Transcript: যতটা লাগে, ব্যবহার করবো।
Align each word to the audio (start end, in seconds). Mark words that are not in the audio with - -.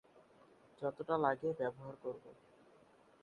যতটা 0.81 1.15
লাগে, 1.17 1.49
ব্যবহার 1.59 1.95
করবো। 2.03 2.29